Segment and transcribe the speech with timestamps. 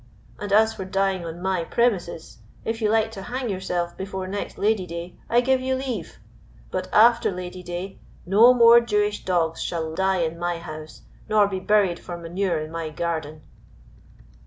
[0.39, 4.57] And as for dying on my premises, if you like to hang yourself before next
[4.57, 6.17] Lady day, I give you leave,
[6.71, 11.59] but after Lady day no more Jewish dogs shall die in my house nor be
[11.59, 13.43] buried for manure in my garden."